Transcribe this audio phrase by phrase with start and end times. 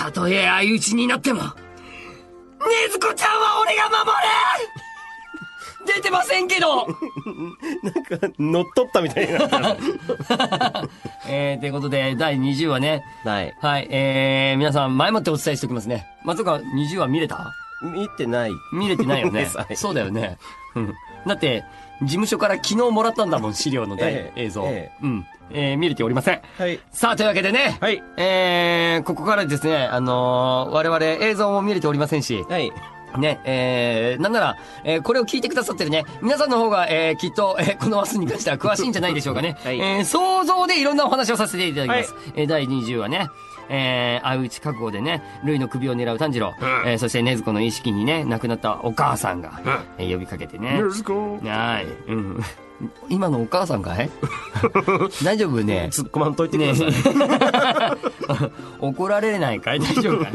[0.00, 1.48] たとえ相打ちになっても、ね
[2.90, 4.00] ずこちゃんは俺が守
[5.86, 6.86] る出てませんけど
[7.82, 9.64] なんか、乗っ取ったみたいになってる
[11.28, 13.02] えー、ということで、第20話ね。
[13.24, 13.54] はい。
[13.60, 16.06] はい、えー、皆さん前もってお伝えしておきますね。
[16.24, 17.52] 松岡20話見れた？
[17.82, 18.52] 見てない。
[18.72, 19.48] 見れてないよね。
[19.74, 20.38] そうだよね。
[20.74, 20.94] うん。
[21.26, 21.64] だって、
[22.02, 24.64] 事務所から昨日もらったんだもん、資料の大ええ映像。
[24.68, 25.26] えうん。
[25.52, 26.40] えー、見れておりません。
[26.58, 26.78] はい。
[26.92, 27.76] さあ、というわけでね。
[27.80, 28.02] はい。
[28.16, 32.72] えー、ここからですね、あのー我々映像も見れておりませんし、はい。
[33.18, 39.56] ね、えー、なんなら、えーこれを聞いてくださってるね、皆さんの方が、えー、きっと、えーこの話に関しては詳しいんじゃないでしょうかね。
[39.64, 42.14] はいえー想像でいろんなお話をさせていただきます。
[42.34, 43.28] えー第20話ね、
[43.68, 46.54] えー、相打ち覚悟でね、ルイの首を狙う炭治郎、
[46.86, 49.60] えーそして禰豆子の意識にね、亡くなったお母さんが、
[49.98, 50.80] えー呼びかけてね。
[51.44, 51.86] はい。
[52.12, 52.42] うん。
[53.10, 54.08] 今のお母さんかい
[55.22, 55.90] 大丈夫ね。
[55.92, 56.88] 突っ込まんといてください。
[58.80, 59.80] 怒られないかい？
[59.80, 60.32] 大丈夫かい？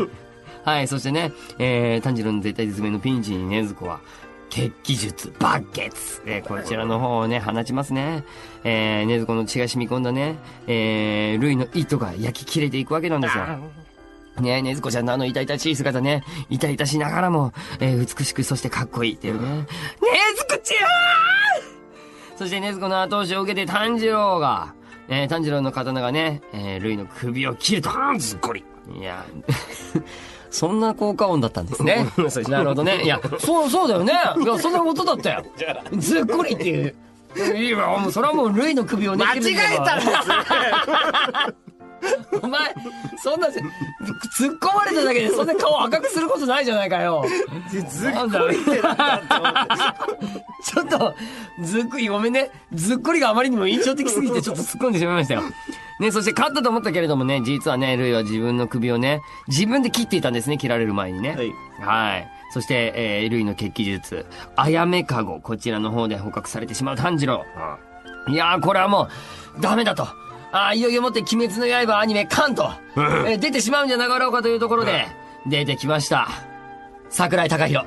[0.65, 3.99] はい、そしてね、えー、炭治郎の絶対絶命のピンチに禰豆子は、
[4.49, 6.23] 血気術、バッケツ。
[6.26, 8.23] えー、こちらの方をね、放ちますね。
[8.63, 13.45] えー、禰豆子の血が染み込んだね、えー、ルイの糸が焼き切れていくわけなんですよ。
[14.41, 19.47] ねえ、ねずこちゃんのあの痛々しい姿ね、痛々しながらも、えー、美しく、そしてかっこいいっていうね。
[19.49, 19.65] ね
[20.35, 24.73] ずこちゃんそしてねずこの後押しを受けて炭治郎が、
[25.07, 27.91] えー、炭治郎の刀がね、えー、ルイの首を切ると。
[28.18, 28.65] ずっこり。
[28.93, 29.25] いや、
[30.55, 32.07] そんな効果音だったんですね
[32.48, 33.01] なるほどね。
[33.03, 34.13] いや、そう、そうだよね。
[34.41, 35.43] いや、そんなことだったよ。
[35.97, 36.95] ずっこりっていう。
[37.57, 41.65] いや、もう、それはもう、ルイの首をね、間違えたんです
[42.41, 42.73] お前、
[43.17, 47.25] そんな、突っ込まれただけでそんな顔赤くすることないじゃないかよ。
[47.70, 50.45] ずっこりってなんだって思って。
[50.63, 51.15] ちょっと、
[51.62, 52.51] ずっくり、ごめんね。
[52.73, 55.43] ずっこりがあまりにも印象的すぎてちょっと突っ込んでしまいましたよ。
[55.99, 61.35] ね、そして勝ったと思ったけれどもね、実はね、ルイは自分の首をね、自分で切っていたんですね、切られる前にね。
[61.35, 61.53] はい。
[61.79, 62.27] はい。
[62.51, 64.25] そして、えー、ルイの血気術、
[64.56, 67.46] あやめかご、こちらの方で捕獲されてしまう炭治郎。
[68.28, 69.07] いやー、これはも
[69.57, 70.07] う、ダメだと。
[70.58, 75.06] あーいよいよもって鬼滅の刃アニメ、カンと、えー出てしまうんじゃなかろうかというところで、
[75.46, 76.30] 出てきました。
[77.10, 77.86] 桜井貴弘。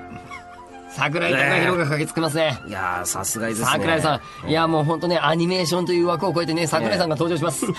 [0.90, 2.58] 桜井貴弘が駆けつけますね。
[2.66, 3.66] いやー、さすがですね。
[3.66, 4.50] 桜井さん。
[4.50, 7.64] いや、もう本当ね、アニメーションという枠を超えてね、桜井さんが登場します。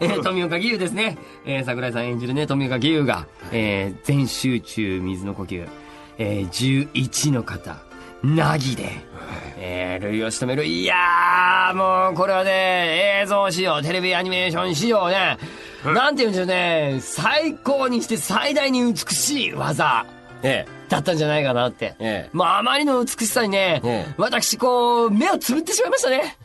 [0.00, 1.18] えー富岡義勇ですね。
[1.44, 5.68] えー桜井さん演じるね、富岡義勇が、えー全集中水の呼吸、
[6.18, 7.76] えー11の方、
[8.22, 8.90] なぎで、
[9.58, 10.66] えー、類を仕留める。
[10.66, 15.38] いやー、もう、これはね、映像仕様、テレビアニメーション仕様ね、
[15.84, 20.06] なんて言うんでしょうね、最高にして最大に美しい技。
[20.44, 21.94] えだったんじゃないかなって。
[21.98, 26.36] ええまあ、あまりの美しさにね、ええ私、こう、目をつぶってしまいましたね。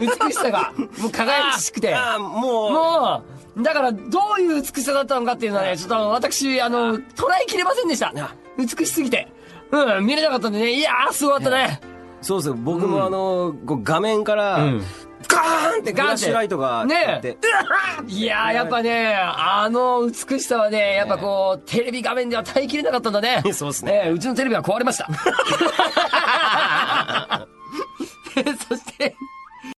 [0.00, 0.72] 美しさが。
[0.98, 1.94] もう輝かしくて。
[1.94, 3.22] ああ、もう、も
[3.56, 3.98] う、だから、ど
[4.38, 8.34] ういう美しさだったのかっていうのはね、ちょっと私、あの、捉えきれませんでしたあ。
[8.58, 9.28] 美しすぎて。
[9.72, 11.80] うん、見れなかったんでね、いやー、すごかったね。
[12.22, 12.54] そうですよ。
[12.54, 14.82] 僕もあの、こう画面から、うん。
[15.28, 16.30] ガーンってフガーンって。
[16.30, 17.36] ライトがねあって、
[18.08, 23.42] いやー、やっぱね、あの美しさはね、やっぱこう、テレビ画面では耐えきれなかったんだね。
[23.52, 24.02] そうっすね。
[24.06, 25.08] えーうちのテレビは壊れました。
[28.68, 29.16] そして、